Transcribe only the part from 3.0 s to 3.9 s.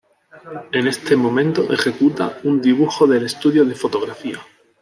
del estudio de